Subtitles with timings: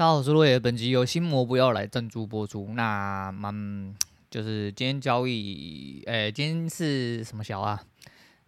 [0.00, 0.58] 大家好，我是落叶。
[0.58, 2.70] 本集由心魔不要来赞助播出。
[2.72, 3.94] 那蛮
[4.30, 7.78] 就是今天交易，诶、今天是什么小啊？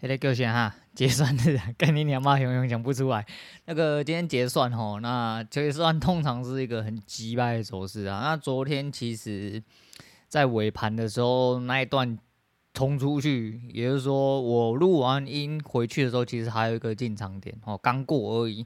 [0.01, 3.27] 还得够先哈， 结算日，跟你娘妈永远讲不出来。
[3.67, 8.21] 那个今天结算吼，那结算通常是一个很击败的走势啊。
[8.23, 9.63] 那昨天其实，
[10.29, 12.19] 在尾盘的时候那一段
[12.73, 18.65] 冲出去，也就是说我录完音回去的时候，其实还有一个进场点哦，刚过而已。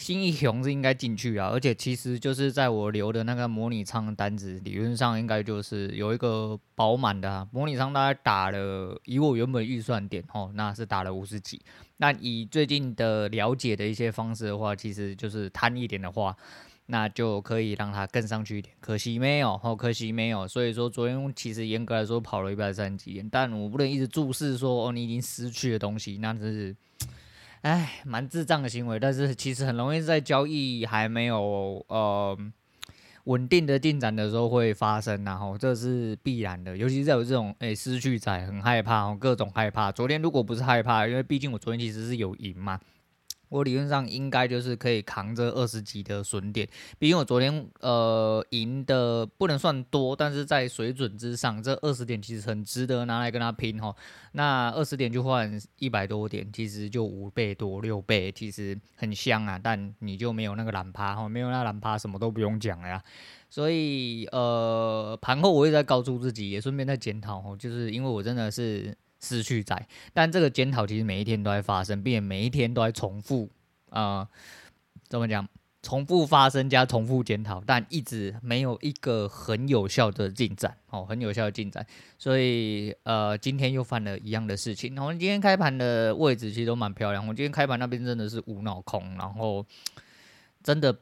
[0.00, 11.60] 新一雄是应该进去啊，而且其实就是在我留的那个模拟仓单子，理论上应该就是有一个饱满的、啊、模拟仓，大概打了以我原本预算点哦，那是打了五十几。
[11.98, 16.34] 那以最近的了解的一些方式的话，其实就是贪一点的话，
[16.86, 18.74] 那就可以让它更上去一点。
[18.80, 20.48] 可惜没有哦，可惜没有。
[20.48, 26.74] 所以说昨天其实严格来说跑了一百三十几点，但我不能一直注视说哦，你已经失去的东西，那真是。
[27.62, 32.36] 哎，蛮智障的行为，但是其实很容易在交易还没有呃
[33.24, 39.92] 稳定的进展的时候会发生，然后这是必然的，尤其是在我这种哎失去仔很害怕，各种害怕。
[39.92, 42.80] 昨天如果不是害怕，因为毕竟我昨天其实是有赢嘛。
[43.50, 46.66] 我理论上应该就是可以扛着二十几的损点，
[46.98, 53.94] 毕竟我昨天呃赢的不能算多，但是在水准之上，这二十点其实很值得拿来跟他拼哈。
[54.32, 59.60] 那二十点就换一百多点，其实就五倍多六倍，其实很香啊。
[59.62, 63.02] 但你就没有那个懒趴哈，没有那懒趴，什么都不用讲了呀。
[63.50, 68.96] 所以呃盘后我也在告诉自己，也顺便在检讨哦，就是因为我真的是。
[69.20, 73.50] 失去在，但这个检讨其实每一天都在发生，并且每一天都在重复
[73.90, 74.28] 啊、呃，
[75.08, 75.48] 怎么讲？
[75.82, 81.86] 重复发生加重复检讨，但一直没有一个很有效的进展哦，很有效的进展。
[82.18, 84.98] 所以呃，今天又犯了一样的事情。
[85.00, 89.64] 我们今天开盘的位置其实都蛮漂亮，我今天开盘那边真的是无脑空，然后
[90.62, 90.94] 真的。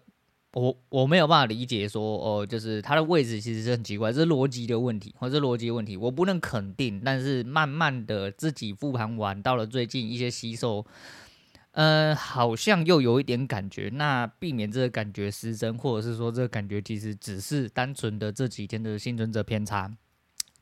[0.54, 7.00] 我我没有办法理解说哦，就是它的位置其实是很奇怪，这是逻辑的问题，或者是逻辑问题，我不能肯定。
[7.04, 10.84] 但是慢慢的自己复盘完，到了最近一些吸收，
[11.72, 13.90] 呃，好像又有一点感觉。
[13.92, 19.94] 那避免这个感觉失真，或者是说这个感觉其实只是单纯的这几天的幸存者偏差。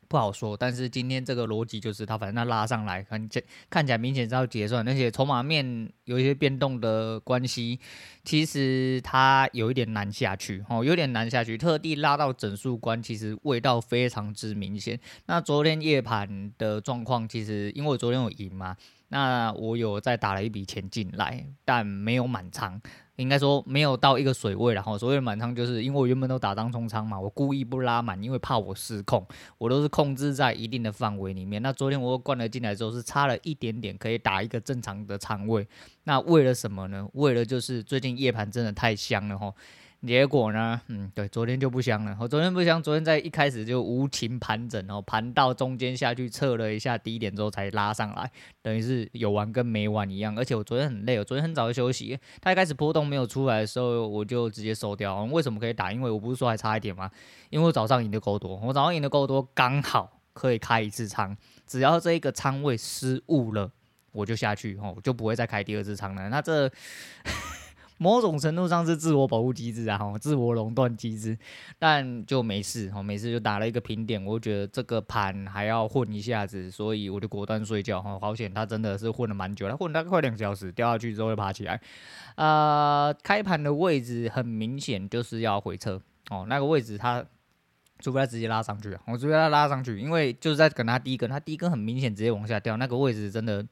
[0.09, 3.29] 不好说，但是今天这个逻辑就是它，反正它拉上来，看
[3.69, 7.79] 看起来明显是要结算，而且筹码面有一些变动的关系，
[8.25, 14.99] 其实它有一点难下去，哦，有点难下去，特地拉到整数关，其实味道非常之明显。
[15.27, 18.77] 那昨天夜盘的状况，其实因为我昨天有赢嘛，
[19.09, 22.81] 那我有再打了一笔钱进来，但没有满仓。
[23.17, 29.27] 应该说没有到一个水位，然后所谓的满仓就是因为我原本都打张冲仓嘛，我故意不拉满，因为怕我失控，
[29.59, 31.61] 我都是控制在一定的范围里面。
[31.63, 35.67] 那昨天我又灌了进来之后，是差了一点点可以打一个正常的仓位。
[36.05, 37.09] 那为了什么呢？
[37.15, 39.53] 为了就是最近夜盘真的太香了哈。
[40.05, 40.81] 结果呢？
[40.89, 42.17] 嗯，对，昨天就不香了。
[42.21, 48.31] 我昨天不香，昨天在一开始就无情盘整哦，盘到中间下去测了一下低点之后才拉上来，
[48.63, 50.37] 等于是有完跟没完一样。
[50.39, 52.17] 而且我昨天很累，我昨天很早就休息。
[52.41, 55.25] 它一开始波动没有出来的时候，我就直接收掉。
[55.25, 55.91] 为什么可以打？
[55.91, 57.11] 因为我不是说还差一点吗？
[57.51, 61.37] 因为我早上赢的够多，我早上赢的够多，刚好可以开一次仓。
[61.67, 63.73] 只要这一个仓位失误了，
[64.13, 66.29] 我就下去哦，就不会再开第二次仓了。
[66.29, 66.71] 那这。
[67.99, 71.39] 某种程度上是自我保护机制啊，哈，自我垄断机制，
[71.79, 81.81] 但就没事，哈，没事就打了一个平点，我觉得这个盘还要混一下子，所以我就果断睡觉，哈，好险，他真的是混了蛮久，他混了大概快两小时，掉下去之后又爬起来，
[82.35, 87.25] 呃，开盘的位置很明显就是要回撤，哦，那个位置他
[88.01, 93.67] 除非他直接拉上去，我除非他拉上去，因为就是在跟他第一根，他第一根很明显直接往下掉，那个位置真的。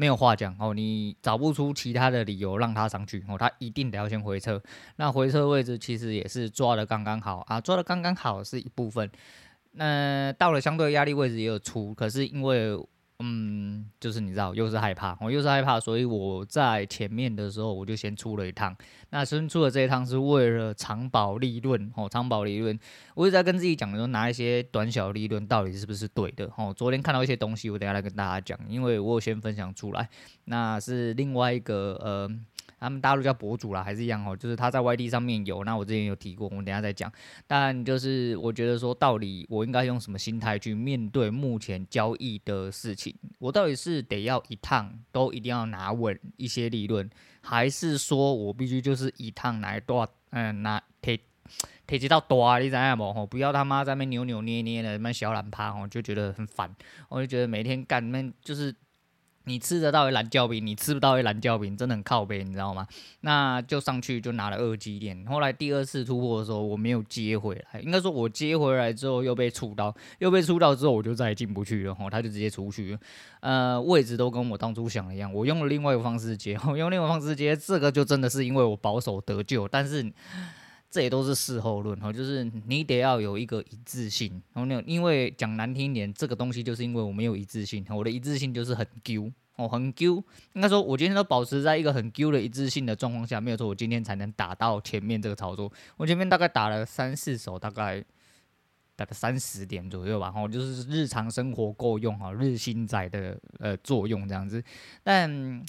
[0.00, 4.58] 没有话讲哦，你找不出其他的理由让他上去哦，他一定得要先回撤。
[4.96, 9.10] 那回撤位置其实也是抓的刚刚好啊，抓的刚刚好是一部分。
[9.72, 12.74] 那到了相对压力位置也有出，可是因为。
[13.20, 18.74] 嗯，就是你知道，又是害怕，我又是害怕，所以我在前面的时候我就先出了一趟。
[19.10, 22.78] 那先出了这一趟是为了长保利润哦，长保利润。
[23.14, 26.72] 我一直在跟自己讲说，拿一些短小利润到底是不是对的哦？
[26.74, 30.08] 昨天看到一些东西，我等下来跟大家讲，因为我有先分享出来，
[30.46, 32.30] 那是另外一个呃。
[32.80, 37.12] 他们大陆叫博主啦，还是一样哦，就是他在 YT 上面有，那我之前有提过，我们等下再讲。
[37.46, 43.14] 但就是我觉得说，到底我应该用什么心态去面对目前交易的事情？
[43.38, 47.08] 我到底是得要一趟都一定要拿稳一些利润，
[47.42, 51.20] 还是说我必须就是一趟拿多，嗯，拿提
[51.86, 53.26] 提及到多啊，你知道吗？
[53.26, 56.74] 不要他妈在那扭扭捏捏的，那小懒趴，哦就觉得很烦，
[57.10, 58.74] 我就觉得每天干那就是。
[59.44, 62.86] 你吃得到一蓝胶饼，你吃不到一蓝胶饼，真的很靠背，你知道吗？
[63.22, 65.24] 那就上去就拿了二级点。
[65.26, 72.98] 后来第二次突破的时候，我没有接回来，应该说我接回来之后又被触到，又被触到之后我就再也进不去了，吼，他就直接出去了。
[73.40, 80.12] 呃，位置都跟我当初想的一样，我用了另外一个方式接， 我用另外一个方式接，这个就真的是因为我保守得救，但是。
[80.90, 90.16] 这也都是事后论哈，就是你得要有一个一致性，然后因为讲难听一点，这个东西就是因为我没有一致性，我的一致性就是很丢哦，很丢。
[90.54, 95.72] 应该说，我今天都保持在一个很丢的一致性的状况下，没有说我今天才能打到前面这个操作。
[95.96, 98.04] 我前面大概打了三四手，大概
[98.96, 104.60] 打了三十点左右吧，哈，就是日常生活够用哈，日薪仔的呃作用这样子。
[105.04, 105.62] 但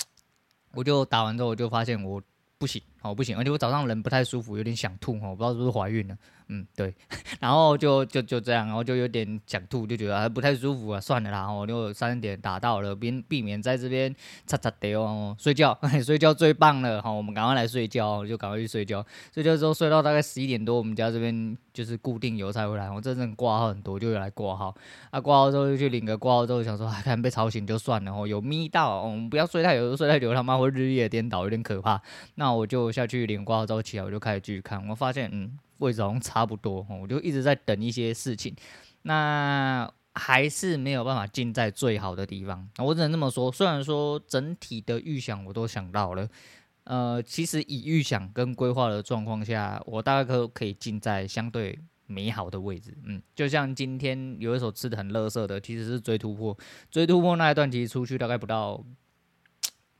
[0.73, 2.19] 我就打完之后，我就发现我
[2.57, 2.81] 不行。
[3.01, 6.15] 哦，不行，而且我早上人不太舒服，有点想吐哦，我不知道是不是怀孕了。
[6.53, 6.94] 嗯，对，
[7.39, 14.13] 然后就就就这样，然后就有点想吐，就觉得还不太舒服啊，算了啦，然后就三点打到了，避避免在这边
[14.45, 24.75] 擦擦的哦，睡觉， 睡觉最棒了，好，我们赶快来睡觉，就赶快去睡觉，睡觉之后睡到大概十一点多，我们家这边就是固定邮差回来，我真正挂号很多，就有来挂号，
[25.09, 32.01] 啊，挂号之后就去领个挂号之后，想说，哎，看被吵醒就算了，哦，有眯到，我们不要睡太久，睡太久他妈会日夜颠倒，有点可怕，
[32.36, 35.57] 那我就下去连挂号之后起来，我就开始继续看，我发现，嗯。
[35.81, 38.55] 位置好像差不多，我就一直在等一些事情，
[39.01, 42.69] 那还是没有办法进在最好的地方。
[42.77, 46.29] 我只能这么说，虽然说整体的预想我都想到了，
[46.83, 52.95] 呃，其实以预想跟规划的状况下，我大概可可以进在相对美好的位置。
[53.05, 56.55] 嗯，就像今天有一手吃的很垃圾的，其实是追突破，
[56.91, 58.85] 追突破那一段其实出去大概不到。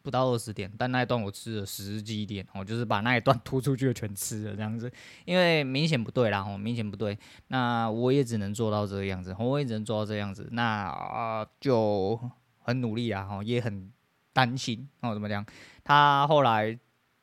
[0.04, 4.92] 不到二十点，但那一段我吃了十几点，哦，就是把那一段 拖出去的全吃了这样子，
[5.26, 7.18] 因为明显不对啦，哦，明显不对，
[7.48, 12.20] 那我也只能做到这个样子，我也只能做到这样子，那啊就
[12.60, 13.92] 很努力啊，哦，也很
[14.34, 15.46] 担心，哦，怎么讲？
[15.84, 16.78] 他后来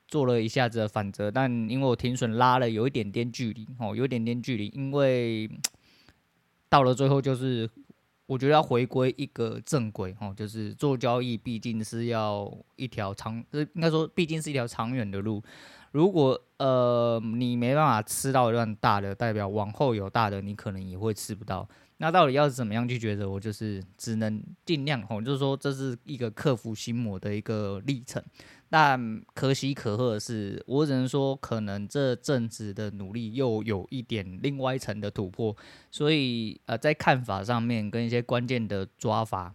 [0.07, 5.51] 做了一下子的反折，但因为我停损拉了有一点点距离，哦，有一点点距离，因为
[6.69, 7.69] 到了最后就是。
[8.29, 12.47] 我觉得要回归一个正轨哦，就是做交易毕竟是要
[12.77, 15.43] 一条长，应该说毕竟是一条长远的路。
[15.93, 21.67] 如果呃你没办法吃到一段大的，代表往后有大的，你可能也会吃不到。
[21.99, 23.29] 那到底要怎么样去抉择？
[23.29, 28.23] 我就是只能尽量吼，就是说这是一个克服心魔的一个历程。
[28.71, 35.57] 但可喜可贺的是，我只能说，可能这阵子的努力又有一点另外一层的突破，
[35.91, 39.55] 所以呃，在看法上面跟一些关键的抓法。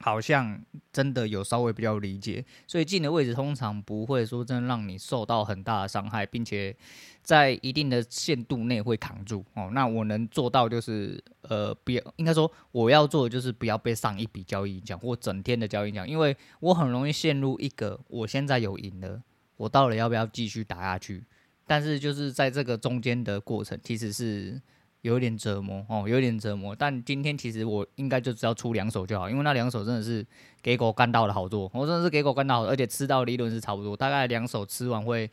[0.00, 0.60] 好像
[0.92, 6.74] 真的有稍微比较理解，所以进的位置通常不会说真的让你受到很大的伤害，并且
[7.22, 9.70] 在一定的限度内会扛住哦。
[9.72, 19.22] 那我能做到就是呃，不要应该说我要做的就是不要被上一笔交易影响或整天的交易影响，因为我很容易陷入一个我现在有赢了，
[19.56, 21.24] 我到底要不要继续打下去？
[21.66, 24.60] 但是就是在这个中间的过程，其实是。
[25.02, 26.74] 有点折磨哦，有点折磨。
[26.74, 30.26] 但今天其实我应该就只要出两手就好，因为那两手真的是
[30.60, 35.30] 给狗干到了好多，我真的是给狗干到，而且吃到利润是差不多，大概两手吃完会，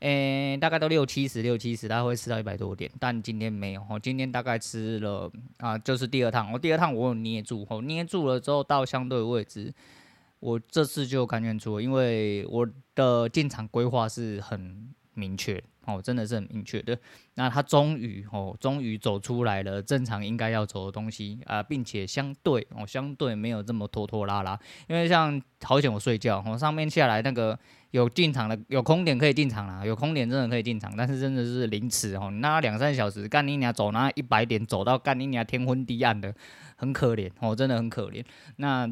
[0.00, 2.90] 诶、大概都六七十六七十，大概会吃到一百多点。
[2.98, 9.72] 但今天没有，我今天大概吃了啊，就是第二趟，我第二趟我有捏住，哦，捏住了之后到相对位置，
[10.40, 15.62] 我这次就感觉出，因为我的进场规划是很明确。
[15.86, 16.98] 哦，真的是很明确的。
[17.34, 24.58] 那他终于哦，终于走出来了，正常应该要走的东西啊，并且相对哦，相对没有这么拖拖拉拉。
[24.88, 27.58] 因为像好险我睡觉，哦，上面下来那个
[27.90, 36.34] 有进场的，有空点可以进场啦，有空点真的可以进场，但是真的是凌迟哦，那两三小时干你娘走那一百点走到干你娘天昏地暗的，
[36.76, 38.24] 很可怜哦，真的很可怜。
[38.56, 38.90] 那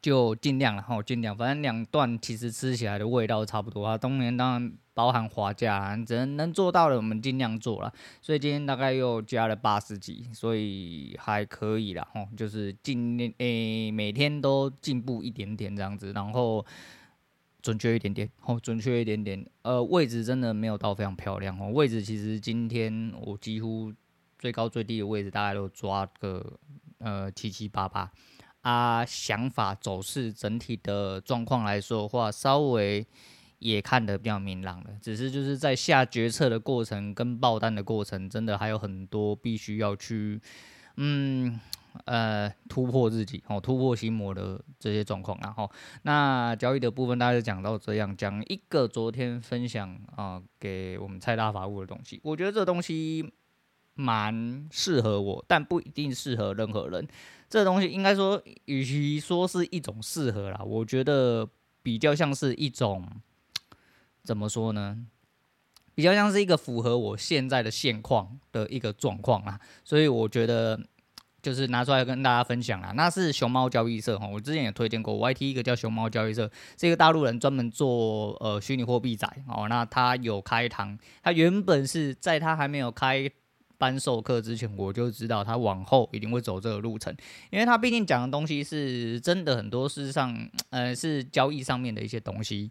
[0.00, 3.96] 就尽量了哈，尽量，反正两段其实吃起来的味道差不多啊。
[3.96, 7.92] 冬眠当然包含滑价，只能能做到的我们尽量做了。
[8.20, 12.06] 所以今天大概又加了八十几，所以还可以啦。
[12.12, 16.64] 吼，就是尽量诶，每天都进步一点点这样子，然后
[17.60, 19.44] 准确一点点，哦，准确一点点。
[19.62, 23.92] 呃，位置真的没有到非常漂亮哦，位置其实今天我几乎
[24.38, 26.58] 最高最低的位置大概都抓个
[26.98, 28.10] 呃七七八八。
[28.66, 33.06] 啊，想法走势整体的状况来说的话，稍微
[33.60, 34.90] 也看得比较明朗了。
[35.00, 40.40] 只是就是在下决策的过程跟爆单的过程，真的还有很多必须要去，
[40.96, 41.60] 嗯，
[42.06, 45.38] 呃，突破自己哦，突破心魔的这些状况。
[45.40, 45.70] 然后，
[46.02, 52.20] 那交易的部分大家就讲到这样，讲一个昨天分享啊给我们蔡大法务的东西。
[52.24, 53.32] 我觉得这东西。
[53.96, 57.08] 蛮适合我，但不一定适合任何人。
[57.48, 61.48] 这东西应该说，与其说是一种适合啦，我觉得
[61.82, 63.08] 比较像是一种
[64.22, 64.98] 怎么说呢？
[65.94, 69.58] 比较像是一个符合我现在的现况的一个状况啦。
[69.82, 70.78] 所以我觉得
[71.40, 72.92] 就是拿出来跟大家分享啦。
[72.96, 79.68] 那是熊猫交易社哈，我之前也推荐过，YT 一个叫熊猫交易社，是一个大陆人专门做呃虚拟货币仔哦。
[79.68, 83.30] 那他有开堂，他原本是在他还没有开。
[83.78, 87.14] 班授课之前，我就知道他往后一定会走这个路程，
[87.50, 90.34] 因为他毕竟讲的东西是真的很多，事实上，
[90.70, 92.70] 呃，是交易上面的一些东西，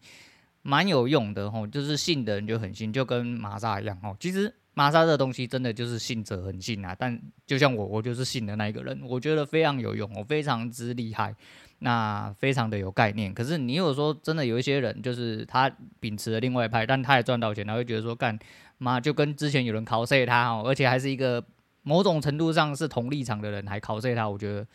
[0.62, 4.16] 蛮有用的吼，就是信的人就很信，就跟玛莎一样吼。
[4.20, 11.34] 其实玛莎这东西真的就是信者很信啊，但就像我，我就是信的那一个人，我觉得非常有用，我非常之厉害，
[11.80, 13.34] 那非常的有概念。
[13.34, 18.38] 可是你有说真的有一些人，就是他秉持了另外一派，但他也赚到钱，他会觉得说干。
[18.78, 21.44] 妈就跟之前有人 cos 他哦，而且还是一个
[21.84, 24.68] 某种程度上是同立场的人，还 cos 他，我觉得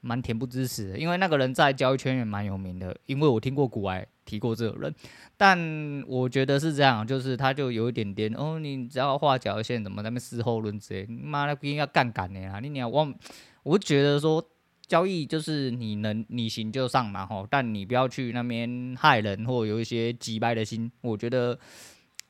[0.00, 0.98] 蛮恬不知耻的。
[0.98, 4.94] 因为那个人在交易圈也蛮有名的，因为我听过古埃提过这个人。
[5.36, 5.58] 但
[6.06, 12.60] 我觉得是这样，就是他就有一点点哦，你只要画脚线，怎么那边事后论之类，妈的不应该杠杆的啊！
[12.60, 13.14] 你你要我，
[13.62, 14.46] 我觉得说
[14.86, 21.58] 交易就是你能你行就上嘛吼，但你不要去那边害人或有一些机掰的心，我觉得。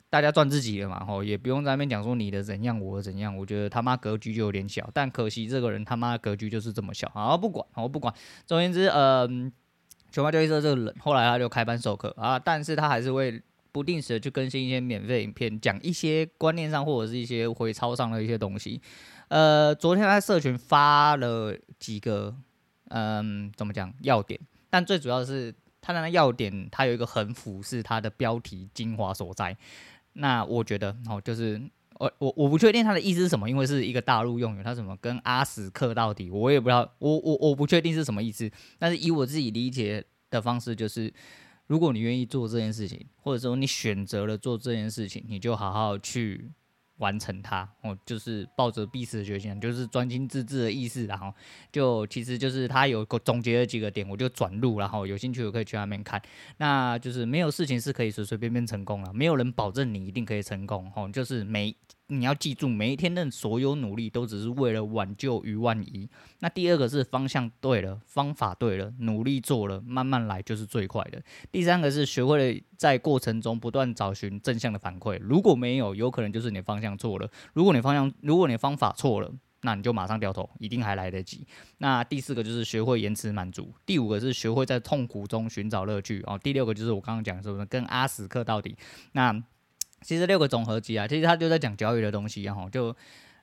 [0.09, 3.35] 大家赚自己的嘛，吼，也不用在那边讲说你的怎样，我的怎样。
[3.35, 7.09] 我觉得他妈格局就有点小，但可惜这个人他妈格局就是这么小。
[7.13, 8.13] 好，不管，我不管。
[8.45, 9.51] 总而言之，嗯，
[10.11, 13.41] 熊猫交易社这个人后来他就开班授课啊，但是他还是会
[13.73, 18.81] 不定时的去更新一些免费影片，讲一些观念上或者是一些回操上的一些东西。
[19.27, 22.33] 呃，昨天在社群发了几个，
[22.91, 24.39] 嗯，怎么讲要点？
[24.69, 29.55] 但最主要的是他的要点，他有一个横幅是他的标题精华所在。
[30.17, 31.61] 那我觉得哦，就是
[31.99, 38.49] 我我我不确定他的意思是什么，因为是一个大陆用语，他怎么跟阿死磕到底，我也不知道，我我我不确定是什么意思。
[38.77, 41.13] 但是以我自己理解的方式，就是
[41.67, 46.51] 如果你愿意做这件事情，或者说你选择了做这件事情，你就好好去。
[46.97, 51.33] 完成它，我，就是抱着必死的决心，就是专心致志的意思，然后
[51.71, 56.21] 就其实就是他有个总结了几个点，我就转录，然后有兴趣我可以去那边看。
[56.57, 61.75] 那就是没有事情是可以随随便便成功了，没有人保证你一定可以成功，吼，就是没。
[62.09, 66.09] 你要记住，每一天的所有努力都只是为了挽救于万一。
[66.39, 71.21] 那第二个是方向对了，方法对了，努力做了，慢慢来就是最快的。
[71.51, 75.19] 第三个是学会了在过程中不断找寻正向的反馈。
[75.19, 77.29] 如果没有，有可能就是你方向错了。
[77.53, 79.29] 如果你方向，如果你方法错了，
[79.63, 81.45] 那你就马上掉头，一定还来得及。
[81.79, 83.73] 那第四个就是学会延迟满足。
[83.85, 86.23] 第五个是学会在痛苦中寻找乐趣。
[86.25, 88.77] 哦，第六个就是我刚刚讲的，是不是跟阿死磕到底？
[89.11, 89.43] 那。
[90.01, 92.95] 其实六个总合集啊，其实他就在讲交易的东西，然后就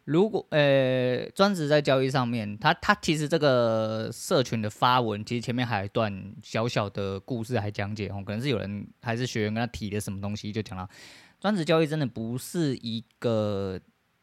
[0.05, 10.89] 如果呃专职在交易上面，他他其实这个社群的发文，其实前面还有一段小小的故事还讲解哦，可能是有人还是学员跟他提的什么东西，就讲了
[11.41, 13.81] 专职交易真的不是一个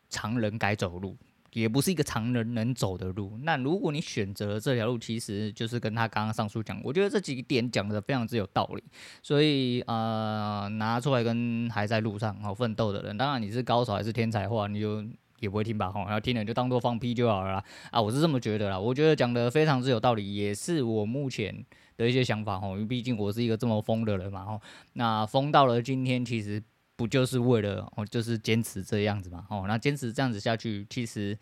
[0.09, 1.17] 常人该走路。
[1.53, 3.37] 也不是一个常人能走的路。
[3.43, 8.83] 那如果你选择了这条路，其实就是跟他刚刚上述讲，我觉得这几个点讲的非常之有道理。
[9.21, 15.03] 所以呃，拿出来跟还在路上好奋斗的人，当然你是高手还是天才的话，你就
[15.39, 15.91] 也不会听吧？
[15.91, 17.63] 哈，然后听了就当做放屁就好了啦。
[17.91, 18.79] 啊，我是这么觉得啦。
[18.79, 21.65] 我觉得讲的非常之有道理，也是我目前
[21.97, 22.67] 的一些想法哈。
[22.69, 24.45] 因为毕竟我是一个这么疯的人嘛。
[24.45, 24.59] 哈，
[24.93, 26.63] 那疯到了今天，其实。
[27.01, 31.35] 不就是为了哦，就是坚持这样子嘛，哦，那坚持这样子下去，其实，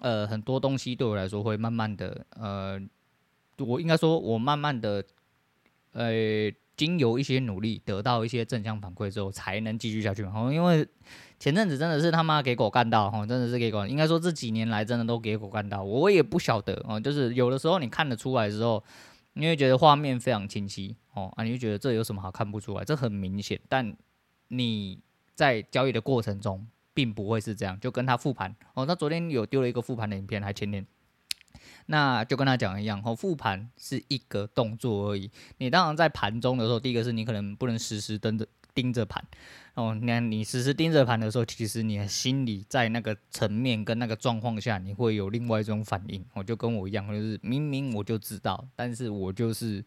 [0.00, 2.80] 呃，很多东西对我来说会慢慢的，呃，
[3.58, 5.04] 我应该说，我慢慢的，
[5.92, 10.32] 呃，经由一些努力，得到一些正向反馈之后，才能继续下去嘛。
[10.34, 10.88] 哦，因为
[11.38, 18.82] 前阵子真的是他妈给狗干到，哦，真的是给狗，应该说这几年来真的都给狗干到，我也不晓得哦，就是有的时候你看得出来之后，
[19.34, 22.82] 你会觉得画面非常清晰，哦，啊，你会觉得这有什么好看不出来？
[22.82, 23.94] 这很明显，但。
[24.48, 25.00] 你
[25.34, 28.86] 在交易的过程中，并不会是这样，就跟他复盘哦。
[28.86, 30.86] 他昨天有丢了一个复盘的影片，还前天，
[31.86, 33.14] 那就跟他讲一样哦。
[33.14, 35.30] 复盘是一个动作而已。
[35.58, 39.22] 你当然在盘中的时候，第一个是你可能不能时时盯着盯着盘
[39.74, 39.94] 哦。
[40.02, 46.24] 那你时时盯着盘的时候，其实你的心里在那个层面跟那个状况下，你会有另外一种反应。
[46.34, 49.84] 哦，就跟我一样，就是明明我就知道，但是我就是。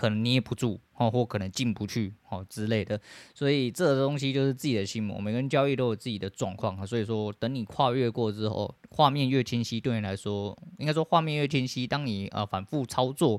[0.00, 2.98] 可能捏不住哦，或可能进不去哦之类的，
[3.34, 5.20] 所以这个东西就是自己的心魔。
[5.20, 11.86] 每个人交易都有自己的状况，所以说等你跨越过之后，画面越清晰，对你来说，应该说画面越清晰。
[11.86, 13.38] 当你呃反复操作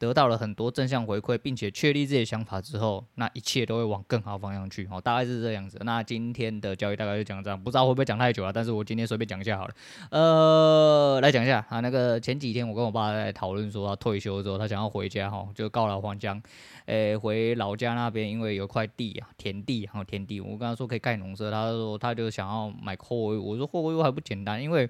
[0.00, 4.88] 得到了很多正向回馈，并且确立自己的想法之后，那一切都会往更好方向去。
[4.90, 5.78] 哦，大概是这样子。
[5.82, 9.74] 那今天的交易大概就讲这样，不知道会不会讲太久了，但是我今天随便讲一下好了。
[10.10, 16.42] 呃，来讲一下啊，那个前几天我跟我爸在讨论说，他退休之后他想要回家哈，就告老还乡，
[16.86, 24.88] 诶、回老家那边，因为有块地啊，田地还有田地，我跟他说可以盖农舍，他说他就想要买货柜，我说货柜又还不简单，因为。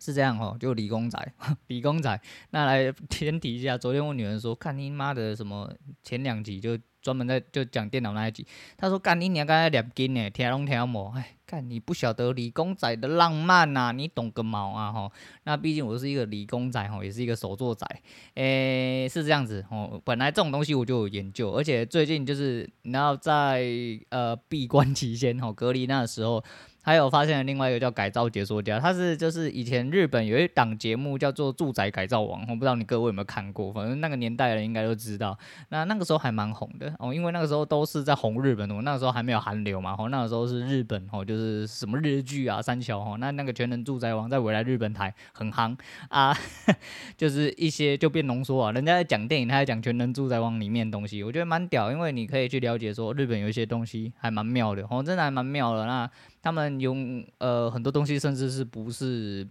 [0.00, 1.32] 是这样哦，就理工仔，
[1.68, 3.76] 理工仔，那来前提一下。
[3.76, 15.10] 昨天我女儿说，看你妈的什么前两集就专门在就讲电脑那一集，她说干你娘刚才两斤呢，听拢听无，哎，干你不晓得理工仔的浪漫呐、啊，你懂个毛啊吼。
[15.44, 17.86] 那毕竟我是一个理工仔吼，也是一个手作仔，
[18.34, 20.00] 诶、是这样子吼。
[20.04, 23.64] 本来这种东西我就有研究，而且最近就是然后在
[24.10, 26.42] 呃闭关期间吼，隔离那时候。
[26.88, 35.38] 还有发现了另外一个叫改造解说家，他是就是以前日本有一档节目叫做《住宅改造王》，我不知道你各位有没有看过，反正那个年代的人应该都知道。
[35.68, 45.76] 那那个时候还蛮红的哦，因为那个时候都是在红日本，我那个时候还没有韩流嘛，哦，那个时候是日本哦，就是什么日剧啊、三桥哦，那那个全能住宅王在未来日本台很夯
[46.08, 46.34] 啊，
[47.18, 56.10] 就是一些就变浓缩啊，人家在讲电影，他在讲全能住宅王里面的东西，我觉得蛮屌，因为你可以去了解说日本有一些东西还蛮妙的哦，真的还蛮妙的那。
[56.40, 59.46] 他们用呃很多东西，甚至是不是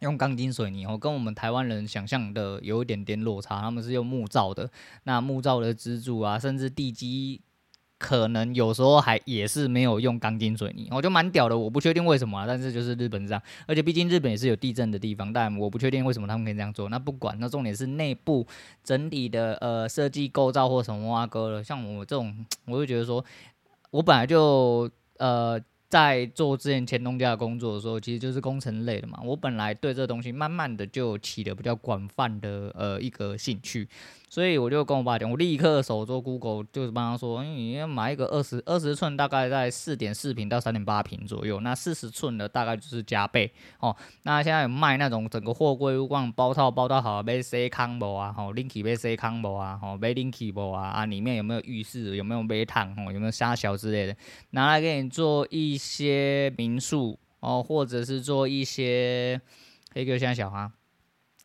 [0.00, 3.60] 用钢筋水泥哦，跟我们台湾人想象的有一点点落差。
[3.60, 4.70] 他们是用木造的，
[5.04, 7.40] 那木造的支柱啊，甚至地基
[7.98, 11.58] 可能有时候还也是没有用钢筋水泥，我就蛮屌的。
[11.58, 16.88] 我不确定为什么啊，但是就是日本这样，而且毕竟日本也是有地震的地方，但我不确定为什么他们可以这样做。
[16.88, 18.46] 那不管，那重点是内部
[18.82, 21.62] 整体的呃设计构造或什么挖沟了。
[21.62, 23.22] 像我这种，我就觉得说，
[23.90, 25.60] 我本来就呃。
[25.90, 29.20] 在做之前前东家的工作的时候，其实就是工程类的嘛。
[29.24, 33.88] 我本来对这东西慢慢的就起了比较广泛的呃一个兴趣。
[34.30, 43.94] 所以我就跟我爸讲，我立刻手做 Google，就是帮他说，你要买一个二十二十寸，大概在四点四平到三点八平左右，那四十寸的大概就是加倍哦。
[44.22, 54.16] 那现在有卖那种整个货柜屋，包套包到好，买 C combo 啊，吼，Linky 买 C combo 啊，吼，买 Linky 不啊，啊，里面有没有浴室，有没有煤炭，吼，有没有沙小之类的，
[54.50, 59.40] 拿来给你做一些民宿哦，或者是做一些，
[59.92, 60.70] 可以给我想想哈。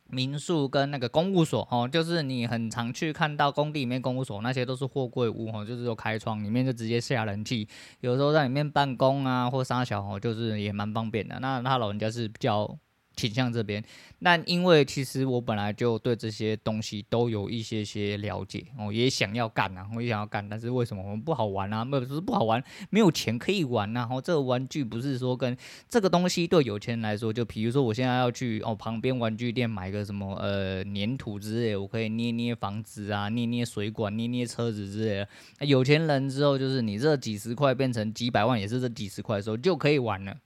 [0.08, 7.68] 民宿跟那个公务所哦，就是你很常去看到工地里面公务所那些都是货柜屋哦，就是有开窗，里面就直接下人气，
[8.00, 11.38] 有时候在里面办公啊或杀小哦，就是也蛮方便的。
[11.40, 12.78] 那他老人家是比较。
[13.16, 13.82] 倾向这边，
[14.22, 21.84] 但因为其实我本来就对这些东西都有一些些了解，我也想要干啊，我也想要干，但是为什么我们不好玩啊？
[21.84, 24.00] 不是不好玩，没有钱可以玩啊。
[24.00, 25.56] 然后这个玩具不是说跟
[25.88, 35.66] 这个东西对有钱人来说，就比如说我现在要去哦旁边玩具店买个什么呃粘土之类，我可以捏捏房子啊，捏捏水管，捏捏车子之类的。
[35.66, 40.36] 有钱人之后就是你这几十块变成几百万，也是这几十块的时候就可以玩了。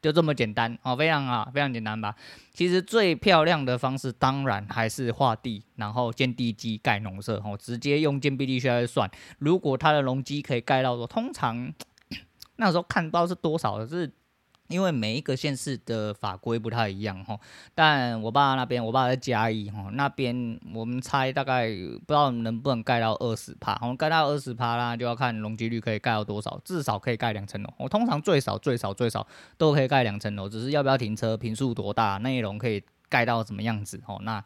[0.00, 2.14] 就这么简单哦，非常啊，非常简单吧？
[2.52, 9.10] 其实最漂亮的方式，当然还是画地，然后建地基、盖农舍，哦，直接用建蔽率去算。
[9.38, 11.72] 如果它的容积可以盖到说，通常
[12.56, 14.12] 那时候看不到是多少的，是。
[14.68, 17.38] 因为每一个县市的法规不太一样哈，
[17.74, 27.72] 但我爸那边，我爸在嘉义哈，那边我们猜大概不知道能不能盖到二十趴，我们盖到二十趴啦，就要看容积率可以盖到多少，至少可以盖两层楼。
[27.78, 29.26] 我通常最少最少最少
[29.56, 34.44] 都可以盖两层楼，只是要不要停车，坪数多大，内容可以盖到什么样子哦，那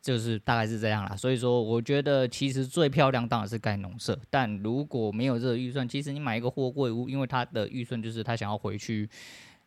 [0.00, 1.14] 就是大概是这样啦。
[1.14, 9.06] 所以说，我觉得其实最漂亮当然是盖农舍，但如果没有这个预算，其实你买一个货柜屋，因为他的预算就是他想要回去。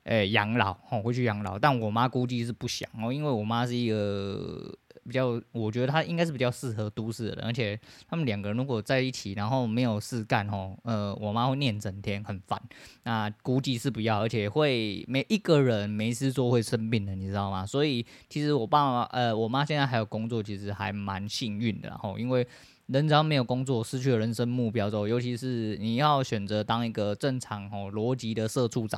[0.04, 12.60] 诶、养老哦，回去养老，但我妈估计是不想哦，因为我妈是一个比较，我觉得她应该是比较适合都市的人，而且他们两个人如果在一起，然后没有事干哦，呃，我妈会念整天，很烦。
[13.04, 17.64] 那估计是不要，而且会每一个人没事做会生病的，你知道吗？
[17.66, 22.48] 所以其实我爸妈，呃，我妈现在还有工作，其实还蛮幸运的，然后因为
[22.88, 28.98] 人只要没有工作，失去了人生目标之后，尤其是你要选择当一个正常哦逻辑的社畜仔。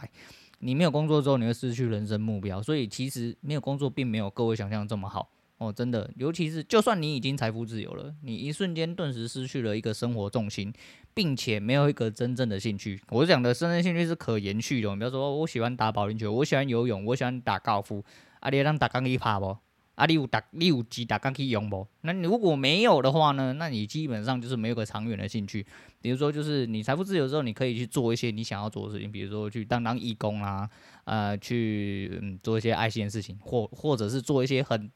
[0.63, 6.09] 你没有工作之后，你会失去人生目标，所以其实没有工作并没有各位想象这么好哦，真的。
[6.15, 10.73] 尤其是就算你已经财富自由了，你一瞬间顿时失去了一个生活重心，
[11.13, 12.99] 并且没有一个真正的兴趣。
[13.09, 18.03] 我讲的真正兴趣是可延续的，比如说我喜欢打保龄球，我喜欢游泳，我喜欢打高尔夫，
[18.39, 19.57] 啊，你让打钢去爬不？
[19.95, 21.87] 啊，你有打，你有机打钢去用不？
[22.01, 23.53] 那如果没有的话呢？
[23.53, 25.65] 那你基本上就是没有个长远的兴趣。
[26.01, 30.67] 比如说，就是你财富自由之后，你可以去做一些你想要做的事情，比如说去当当义工啊，
[31.05, 34.91] 呃，去、嗯、做一些爱心的事情，或或者是做一些很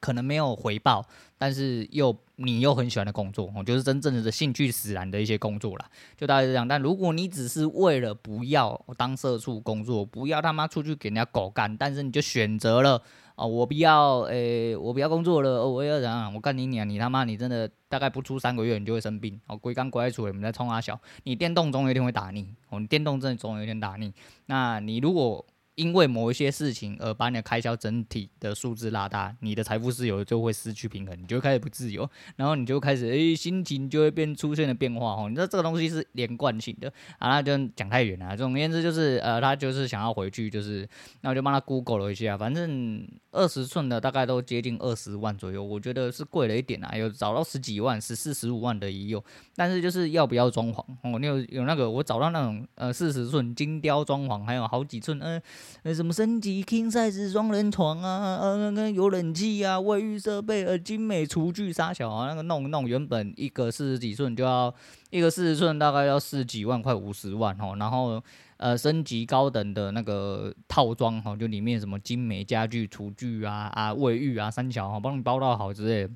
[0.00, 1.06] 可能没有回报，
[1.38, 6.66] 但是又你又很喜欢的工作，哦，就是真正的兴趣使然的一些工作啦，就大概是这样。
[6.66, 13.00] 但如果你只是为了不要当社畜工作，不要他妈出去给人家狗干，但是你就选择了
[13.36, 16.32] 哦，我不要，诶、我不要工作了，我要怎样？
[16.32, 19.40] 我干你娘，你他妈，你真的大概不出三个月，你就会生病。
[19.48, 24.14] 哦，龟刚龟在出，我们在冲阿小，你电动总有一天会打你，哦，你电动真的总有一天打你。
[24.46, 25.44] 那你如果
[25.76, 35.26] 因为某一些事情而把你的开销整体的数字拉大，你的财富自由就会失去平衡，你就开始不自由，然后你就开始诶、心情就会变出现了变化哦。
[35.28, 38.36] 你知道这个东西是连贯性的啊，那就讲太远了。
[38.36, 40.88] 总而言之就是呃，他就是想要回去，就是
[41.22, 49.24] 那我就帮他 Google 了一下，反正二十寸的大概都接近二十万左右，我觉得是贵了一点啊，有找到十几万、十四、十五万的也有，
[49.56, 51.18] 但是就是要不要装潢哦？
[51.18, 55.42] 你有有那个我找到那种呃四十寸精雕装潢，还有好几寸嗯。
[55.82, 64.74] 那什么升级 King size 双人床啊，呃，那个有冷气啊，卫浴设备，呃，精美厨具三小啊，那个弄弄，原本一个四十几寸就要
[65.10, 68.22] 一个四十寸大概要四几万，块五十万哦，然后
[68.56, 76.08] 呃升级高等的那个套装哈，就里面什么精美家具、厨具啊啊，卫浴啊，三小哈，帮你包到好之类。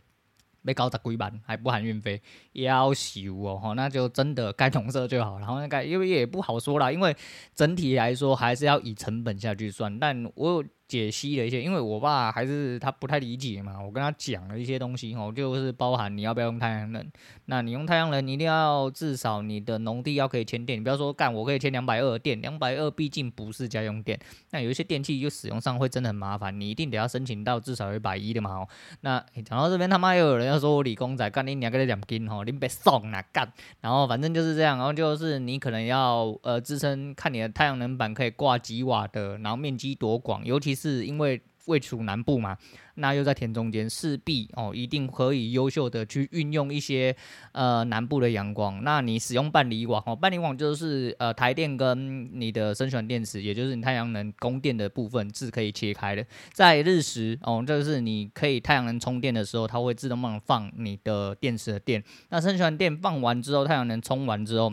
[0.65, 2.21] 被搞砸几万，还不含运费，
[2.53, 5.39] 要修哦，那就真的该同色就好。
[5.39, 7.17] 然后那个因为也不好说啦，因为
[7.55, 9.99] 整体来说还是要以成本下去算。
[9.99, 10.65] 但我。
[10.89, 17.07] 解析了一些，因为我爸还是他不太理解嘛，我跟他讲了一些东西哦，就是包含你要不要用太阳能，
[17.45, 24.19] 那你用太阳能，你一定要至少你的农地要可以牵电，你不要说干我可以牵两百二电，两百二毕竟不是家用电，
[24.51, 28.69] 那有一些电器就使用上会真的很麻烦，你一定得要申请到至少一百一的嘛哦。
[29.03, 33.47] 那讲到这边他妈又有人要说我理工仔干你两个两斤吼，你别送啊干，
[33.83, 41.09] 然后反正就是这样，然后就是你可能要呃支撑看你的太阳能板可以挂几瓦的，然后面积多广，尤其是。
[41.09, 42.57] 因为位处南部嘛，
[42.97, 47.15] 那又在田中间，势必哦一定可以优秀的去运用一些
[47.53, 48.83] 呃南部的阳光。
[48.85, 56.25] 那你使用半离网哦，半离网就是呃台电跟你的生存电池，也就是你太阳能供电的部分是可以切开的。
[56.53, 62.03] 在日食哦，就是你可以太阳能充电的时候，它会自动帮你放你的电池的电。
[62.31, 64.73] 那生存电放完之后，太阳能充完之后。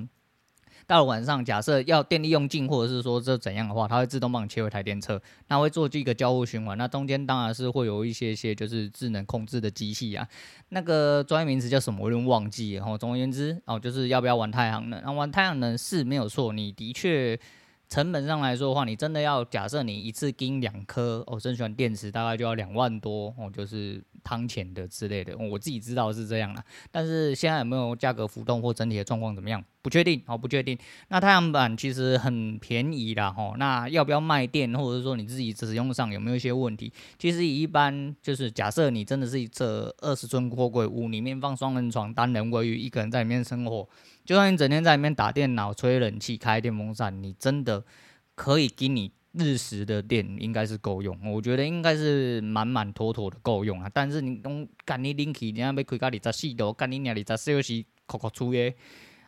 [0.88, 6.78] 到了晚上，假设要电力用尽，或者是说这怎样的话，它会自动帮你切回台电车，那会做这个交互循环。
[6.78, 10.28] 那中间当然是会有一些些就是智能控制的机器啊，
[10.70, 12.74] 那个专业名词叫什么我有点忘记。
[12.74, 15.02] 然后总而言之，哦，就是要不要玩太阳能？
[15.04, 17.40] 那玩太阳能是没有错，你的确。
[17.88, 29.64] 成本上来说的话，你真的要假设你一次订两颗哦，生存电池大概就要两万多哦，就是汤钱的之类的，我自己知道是这样啦，但是现在有没有价格浮动或整体的状况怎么样？
[29.86, 30.76] 不确定哦，不确定。
[31.10, 36.92] 那太阳板其实很便宜啦，哦，那要不要卖电，或者说你自己使用上有没有一些问题？
[37.20, 43.88] 其实一般就是假设你真的是这二十寸货柜屋里面放双人床、单人卫浴，一个人在里面生活。
[44.26, 47.86] 就算你整天在里面打电脑、吹冷气、开电风扇，你真的
[48.34, 51.16] 可以给你日时的电，应该是够用。
[51.32, 53.92] 我觉得应该是满满妥妥的够用啊。
[53.94, 58.76] 但是你讲干你冷气，你要开到二十四度，干你娘二十四小时酷酷吹的，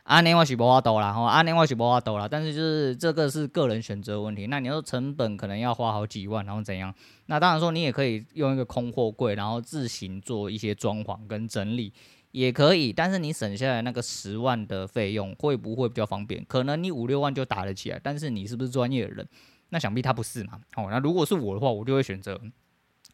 [0.08, 2.26] 安尼我是无法度啦吼，安尼我是无法度啦。
[2.26, 4.46] 但是就是这个是个人选择问题。
[4.46, 6.94] 那你说成本可能要花好几万，然后怎样？
[7.26, 11.92] 那当然说你也可以用一个空货柜，然后自行做一些装潢跟整理。
[12.30, 16.42] 也可以，但是你省下来那个十万的费用会不会比较方便？
[16.48, 19.28] 可能你五六万就打得起来，但是你是不是专业的人？
[19.68, 20.58] 那想必他不是嘛。
[20.76, 22.40] 哦，那如果是我的话，我就会选择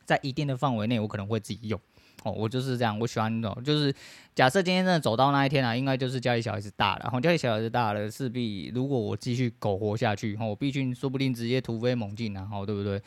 [0.04, 1.80] 在一定的范围内，我可能会自己用。
[2.24, 3.94] 哦，我就是这样，我喜欢那种，就是
[4.34, 13.00] 假设今天真的走到那一天啊，应该就是家里小孩子大了，然后家里小孩子大了，势必如果我继续苟活下去，哦，我毕竟说不定直接突飞猛进然后，对不对？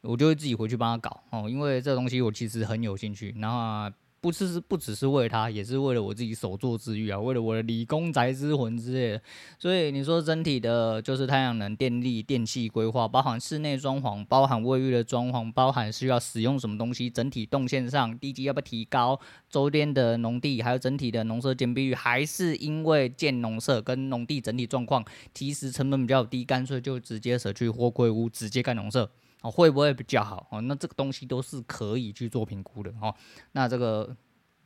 [0.00, 3.94] 我就会自己回去帮他搞哦，因为这东西我其实很有兴趣，然后。
[4.20, 9.22] 不是是不只是为他，也是为了我自己手作之欲啊，为了我的理工宅之魂之类的。
[9.58, 25.02] 所以你说整体的，就是太阳能电力电器规划，包含室内装潢，包含卫浴的装潢，包含需要使用什么东西，整体动线上地基要不要提高，周边的农地还有整体的农舍建蔽率，还是因为建农舍跟农地整体状况，
[25.32, 29.10] 其实成本比较低，干脆就直接舍去货柜屋，直接盖农舍。
[29.42, 30.46] 哦，会不会比较好？
[30.50, 33.14] 哦，那这个东西都是可以去做评估的哦。
[33.52, 34.14] 那这个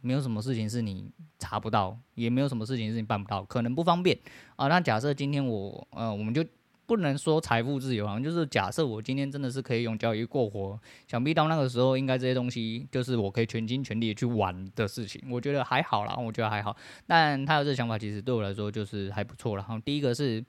[0.00, 1.08] 没有什么事情是你
[1.38, 4.18] 查不到，也没有什么事情是你办不到，可能不方便
[4.56, 4.66] 啊。
[4.66, 6.44] 那假设今天我呃，我们就
[6.86, 15.22] 不能说财富自由啊，就是假设我今天真的是可以用交易过活，想必到那个时候，应该这些东西就是我可以全心全力去玩的事情。
[15.30, 16.76] 我觉得还好啦，我觉得还好。
[17.06, 19.62] 但他的这个想法其实对我来说就是还不错了。
[19.62, 20.44] 然后第一个是。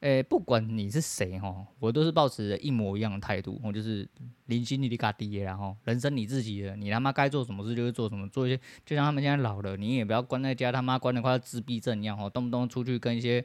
[0.00, 4.08] 诶，不管你是谁哈，我都是保持一模一样的态度，我就是
[4.46, 13.44] 零心你的家己的，然后人生你自己的，你他妈该做什么事就是做什么，做一些就像他们现在老了，你也不要关在家，他妈关的快要自闭症一样哦，动不动出去跟一些。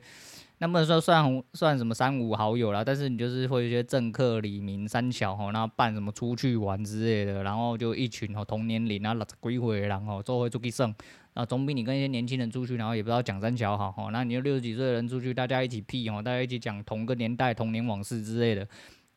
[0.59, 10.89] 那不能说算算什么三五好友啦，但是你就是会一些政客、李明、三小吼，然后办什么出去玩之类的，然后就一群吼同年龄啊，六十几岁的人吼，做会出去耍，
[11.33, 18.65] 啊，总比你跟一些年轻人出去，然后也不知道讲三小好吼，那你就六十几岁的人出去，大家一起屁吼，大家一起讲同个年代、童年往事之类的，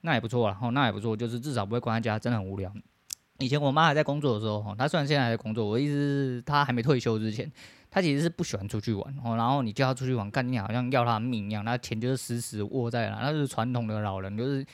[0.01, 2.72] 那也不错啦，吼，那也不错，就是至少不会关在家，真的很无聊。
[3.38, 7.53] 以前我妈还在工作的时候，她虽然现在还在工作，我的意思是她还没退休之前。
[7.90, 14.66] 他其实是不喜欢出去玩哦，然后你叫他出去玩，干你好像要他命一样，那钱就是死死握在那，那是传统的老人，就是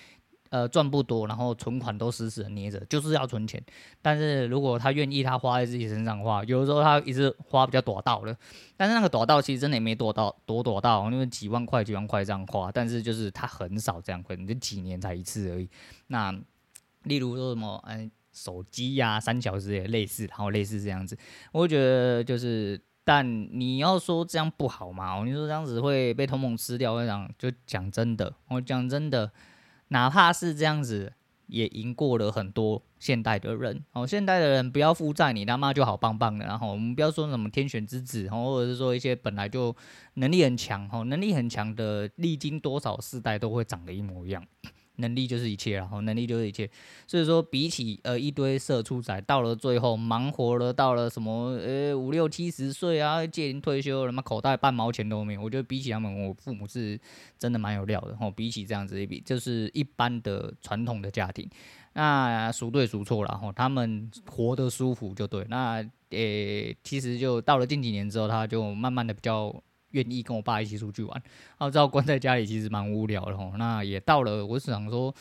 [0.50, 3.62] 呃赚不多，然后存款都死死的捏着，就是要存钱。
[4.00, 8.36] 但是如果他愿意，他花在自己身上的话，有的时候他一直花比较多到了，
[8.76, 15.68] 但是那个多到其实真的也没多到多多到，因为几万块几万块这样花，但是就是他很少这样，可能就几年才一次而已。
[16.08, 16.32] 那
[17.04, 21.16] 例如说什么，嗯，手机呀、啊，三小时也类似，然后类似这样子，
[21.52, 22.80] 我觉得就是。
[23.04, 25.22] 但你要说这样不好吗？
[25.24, 29.32] 你说这样子会被同盟吃掉，我讲就讲真的，我讲真的，
[29.88, 31.12] 哪怕是这样子，
[31.46, 33.84] 也赢过了很多现代的人。
[33.92, 36.46] 哦，现代的人不要负债，你他妈就好棒棒的。
[36.46, 39.74] 然后我们不要说什么天选之子，或者是说一些本来就
[40.14, 44.44] 能力很强，哦，能力很强的，历经多少世代都会长得一模一样。
[45.02, 46.70] 能力就是一切，然后能力就是一切。
[47.06, 55.42] 所以说，比起呃一堆社畜仔，到了最后忙活了，到了什么呃五六七十岁啊，届龄退休了，他妈口袋半毛钱都没有。
[55.42, 56.98] 我觉得比起他们，我父母是
[57.38, 58.16] 真的蛮有料的。
[58.16, 61.46] 吼比起这样子一比，就是一般的传统的家庭，
[61.92, 63.36] 那孰对孰错了？
[63.36, 65.44] 吼他们活得舒服就对。
[65.50, 69.62] 那呃，其实就到了近几年之后，他就慢慢的比较。
[69.92, 71.22] 愿意跟我爸一起出去玩，
[71.58, 73.52] 然后知道关在家里其实蛮无聊的吼。
[73.56, 75.14] 那也到了，我想说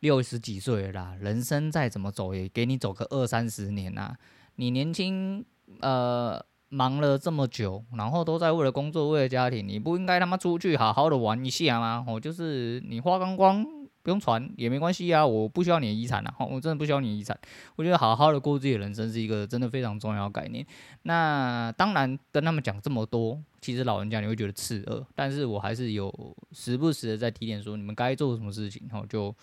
[0.00, 4.16] 六十几岁了啦，人生再怎么走也给你走个二三十年呐。
[4.56, 5.44] 你年轻
[5.80, 12.04] 呃忙了这么久，然后都在为了工作为了家庭，你不应该他妈出去好好的玩一下吗？
[12.08, 13.66] 哦，就是你花光光。
[14.04, 17.36] 不用传也没关系啊，我不需要你的遗产啊，我真的不需要你的遗产。
[17.74, 20.64] 我觉得好好的过自己的人生是一个真的非常重要的概念。
[21.04, 29.34] 那当然跟他们讲这么多，其实老人家你会觉得刺耳，但是我还是有时不时的在提点说，你们该做什么事情，然就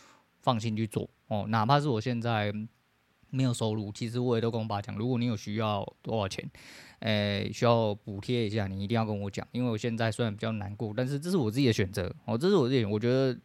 [0.42, 1.46] 放心去做哦。
[1.48, 2.54] 哪怕是我现在
[3.32, 6.48] 没有收入，其实我也都跟我爸讲，如果你有需要多少钱，
[7.00, 13.36] 诶，需要补贴一下，你一定要跟我讲，因为我现在虽然比较难过，但是这是我自己的选择哦，这是我自己，我觉得。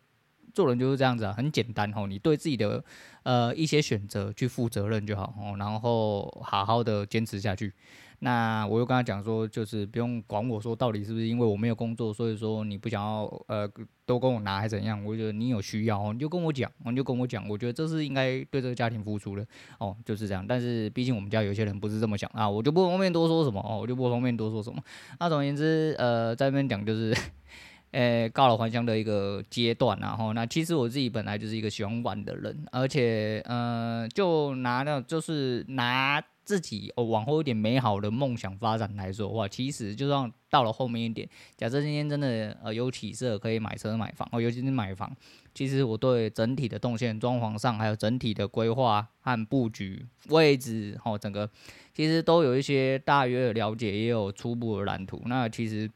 [0.56, 2.82] 做人就是这样子啊，很简单吼，你对自己的
[3.24, 7.74] 呃一些选择去负责任就好哦，然后好好的坚持下去。
[8.20, 13.70] 那我又跟他讲说，就是不用管我说到底是不是因为我没有工作，所以说你不想要呃
[14.06, 15.04] 都跟我拿还是怎样？
[15.04, 19.46] 我觉得你有需要，你就跟我讲，你就跟我讲，我觉得这是应该对这个家庭付出的
[19.78, 20.42] 哦，就是这样。
[20.48, 24.82] 但是毕竟我们家有些人不是这么想啊，我就不方便多说什么哦，我就不方便多说什么。
[25.20, 27.14] 那总而言之，呃，在那边讲就是。
[27.96, 45.10] 诶，告老还乡的一个阶段，然后那其实我自己本来就是一个喜欢玩的人，而且呃，就拿那就是拿自己哦往后一点美好的梦想发展来说的话，其实就算到了后面一点，假设今天真的呃有起色可以买车买房哦，尤其是买房，
[45.54, 51.48] 其实我对整体的动线装潢上，还有整体的规划和布局位置哦，整个
[51.94, 55.22] 其实都有一些大约的了解，也有初步的蓝图。
[55.24, 55.90] 那其实。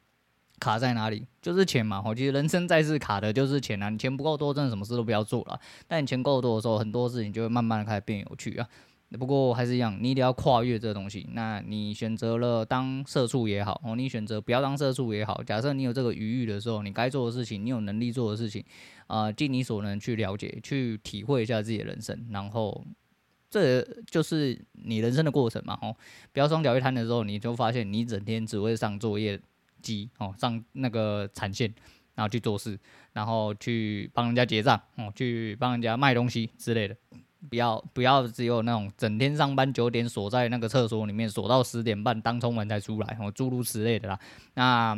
[0.61, 1.27] 卡在哪里？
[1.42, 2.01] 就是钱嘛。
[2.07, 3.88] 我觉得人生在世卡的就是钱啊。
[3.88, 5.59] 你钱不够多，真的什么事都不要做了。
[5.88, 8.68] 但你钱够多的时候，很多事情就会慢慢的开始变有趣啊。
[9.18, 11.27] 不过还是一样，你得要跨越这个东西。
[11.33, 15.42] 那你选择了当社畜也好，哦，你选择不要当社畜也好。
[15.42, 18.64] 假设你有这个余裕的时候，你该做的事情，你有能力做的事情，
[19.09, 22.29] 啊、尽你所能去了解、去体会一下自己的人生。
[22.31, 22.85] 然后，
[23.51, 25.77] 这就是你人生的过程嘛。
[25.83, 25.96] 哦，
[26.33, 29.40] 不要双脚一摊的时候，你就发现你整天只会上作业。
[29.82, 31.72] 机哦，上那个产线，
[32.14, 32.78] 然后去做事，
[33.12, 36.96] 然后去帮人家结账哦，去帮人家卖东西之类的。
[37.48, 44.18] 不要不要只有那种整天上班九点锁在那个厕所里面锁到十点半当冲完才出来哦，诸如此类的啦。
[44.52, 44.94] 那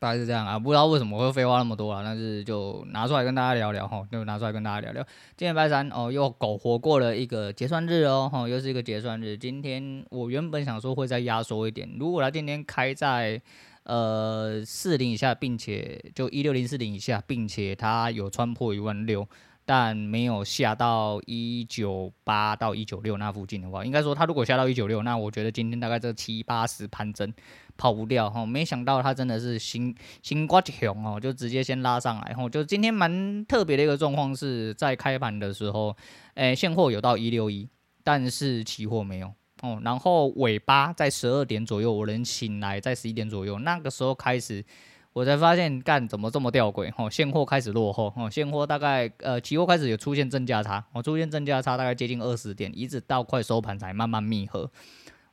[0.00, 5.06] 大概是这样啊，不知道为什么会废话那么多啊，但是就拿出来跟大家聊聊哈，就拿出来跟大家聊聊。
[5.36, 9.38] 今天拜三哦，又苟活过了一个结算日哦，哈，又是一个结算日。
[9.38, 13.40] 今天我原本想说会再压缩一点，如果他今天开在。
[13.84, 19.26] 呃，四零以下，并且就一六零四零以下，并且它有穿破一万六，
[19.64, 27.32] 但没有下到一九八到一九六那附近的话，应该说它如果下到一九六，那我觉得今天大概这七八十盘整，
[27.76, 35.96] 跑不掉哈，没想到它真的是新新挂熊哦，就直接先拉上来，然后就今天蛮特别的一个状况是在开盘的时候，
[36.34, 37.66] 诶，现货有到一六一，
[38.04, 44.64] 但是期货没有哦，然后尾巴在十二点左右，我能醒来在十一点左右，那个时候开始。
[45.12, 46.88] 我才发现，干怎么这么吊诡？
[46.96, 54.70] 哦，现货开始落后，哦，现货大概呃，期货开始有出现正价差，我出现正价差大概接近二十点，一直到快收盘才慢慢密合，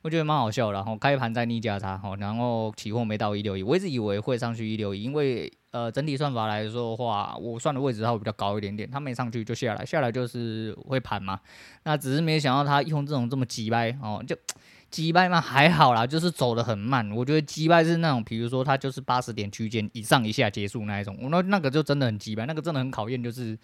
[0.02, 0.72] 我觉得蛮好笑的。
[0.74, 11.38] 然后开盘在逆价差，吼，然后期货没到一六一，我一直以为会上去一六一，因为呃，整体算法来说的话，我算的位置它会比较高一点点，它没上去就下来，下来就是会盘嘛，
[11.84, 14.36] 那只是没想到它用这种这么急掰哦，就。
[14.90, 17.12] 击败嘛还好啦，就是走得很慢。
[17.12, 23.58] 我觉得击败是那种，比如说它就是八十点区间以上一下结束那一种，我那那个就真的很击败，那个真的很考验，就是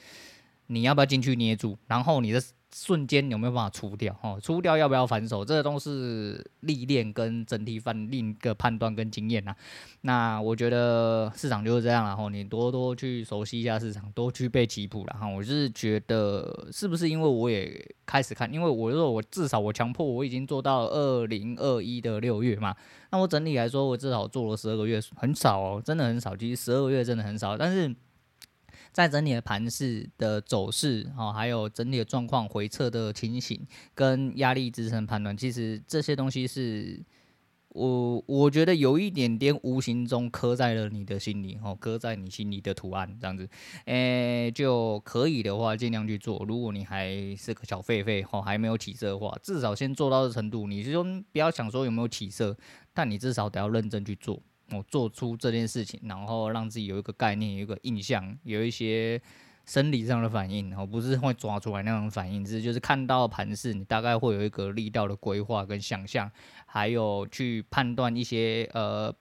[0.67, 2.39] 你要不要进去捏住，然后你的。
[2.77, 4.13] 瞬间有没有办法出掉？
[4.21, 5.45] 哦，出掉要不要反手？
[5.45, 9.55] 这都是历练跟整体反另一个判断跟经验呐。
[10.01, 22.75] 那我觉得市场就是这样，然后你多多去熟悉一下市场，多去背棋谱，了哈我是觉得是不是因为我也开始看，因为我说我至少我强迫我已经做到二零二一的六月嘛。
[23.13, 26.37] 那我整体来说，我至少做了十二个月，很少哦，真的很少。
[26.37, 27.95] 其实十二个月真的很少，但是。
[28.95, 33.61] 在整体的盘势的走势，哈，还有整体的状况、回撤的情形
[33.93, 37.03] 跟压力支撑判断，其实这些东西是
[37.71, 43.49] 我我觉得有一点点无形中刻在了你的心里，哈，刻在你心里的图案这样子，
[43.87, 46.45] 诶、就可以的话尽量去做。
[46.47, 51.03] 如果你还是个小狒狒，哦，还没有起色的话，至少先做到的程度，你是说
[51.33, 52.57] 不要想说有没有起色，
[52.93, 54.41] 但你至少得要认真去做。
[54.71, 59.21] 我做出这件事情，然后让自己有一个概念，有一个印象，有一些
[59.65, 66.31] 生理上的反应，然后不是会抓出来那种反应，只是就是看到盘势，你大概会有一个力道的规划跟想象，
[66.67, 69.15] 还有去判断一些呃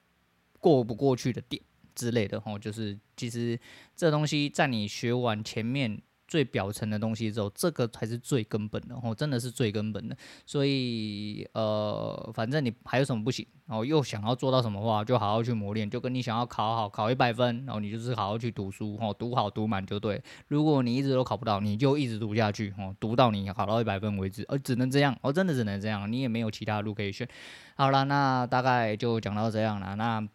[0.60, 1.62] 过不过去的点
[1.94, 2.40] 之类的。
[2.40, 3.58] 吼，就是其实
[3.94, 6.00] 这东西在你学完前面。
[6.26, 10.16] 最表层的东西之后，这个才是最根本的哦，真的是最根本的。
[10.46, 15.88] 所以呃，反正你还有什么不行，然后又想要做到什么话，就好好去磨练。
[15.88, 20.22] 就跟你想要考好考一百分，然后你就是好好去读书哦，读好读满就对。
[20.48, 27.28] 如果你一直都考不到，你就一直读下去哦，读到你考到一百分为止，而只能这样哦，真的只能这样，你也没有其他路可以选。
[27.76, 29.94] 好了，那大概就讲到这样了。
[29.96, 30.26] 那。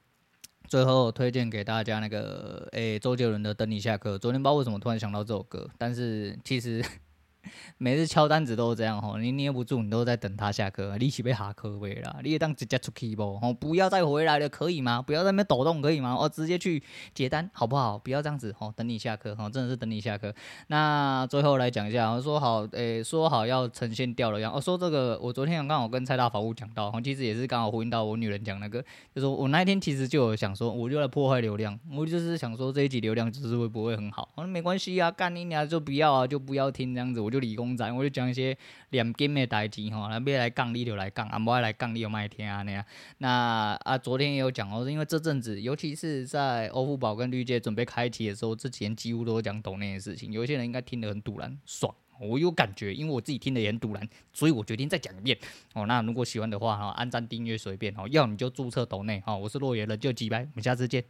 [0.69, 4.15] 最后推荐给大家那个，诶、周杰伦的《等你下课》。
[4.19, 6.85] 昨天不知道为什么突然想到这首歌，但是其实。
[7.77, 13.39] 每次敲单子都是这样吼，你捏不住，你都在等他下课，你起被下课位了，你也当直接出去不？
[13.39, 15.01] 吼，不要再回来了，可以吗？
[15.01, 16.15] 不要在那边抖动，可以吗？
[16.19, 16.81] 哦，直接去
[17.13, 17.97] 接单，好不好？
[17.97, 20.33] 不要这样子吼，等你下课吼，真的是等你下课。
[20.67, 24.53] 那最后来讲一下，说好，诶、说好要呈现掉了样。
[24.53, 28.83] 我说这个，我昨天刚好跟蔡大法务讲到，其实也是刚好呼应到我女人讲那个，
[29.15, 34.27] 就说我那一天其实就有想说，我就来破坏流量，我就是想说这一集流量就是会不会很好？
[34.35, 37.69] 我说没关系啊，干你俩就不要啊，就不要听这样子，就理工。
[37.95, 38.57] 我就讲一些
[38.89, 42.83] 两金的代志吼，那别来讲你就来讲，啊不爱来讲你就卖听啊那样。
[43.19, 50.31] 那啊昨天也有讲哦，因为这阵子，尤其是在欧付宝跟绿界准备开启的时候，之前几乎都讲抖内的事情。
[50.31, 55.37] 有些人应该听得很堵然爽，我有感觉，因为我自己听得也很堵然，所以我决定再讲一遍
[55.73, 55.85] 哦。
[55.85, 59.37] 那如果喜欢的话哈，按赞订阅随便哦，要你就注册抖内哦。
[59.37, 61.03] 我是洛爷人就几百，我们下次见。